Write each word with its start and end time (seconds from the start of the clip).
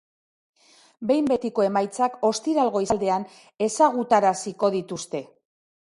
Behin 1.11 1.27
betiko 1.33 1.65
emaitzak 1.67 2.17
ostiral 2.31 2.73
goizaldean 2.79 3.29
ezaguturaziko 3.69 4.77
dituzte. 4.79 5.27